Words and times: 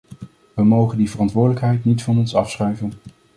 We 0.53 0.63
mogen 0.63 0.97
die 0.97 1.09
verantwoordelijkheid 1.09 1.85
niet 1.85 2.03
van 2.03 2.17
ons 2.17 2.35
afschuiven. 2.35 2.93